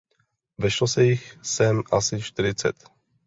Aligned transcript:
Vešlo 0.57 0.87
se 0.87 1.03
jich 1.03 1.37
sem 1.43 1.83
asi 1.91 2.21
čtyřicet. 2.21 2.89